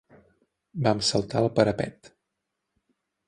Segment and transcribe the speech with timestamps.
[0.87, 2.09] Vam saltar el parapet.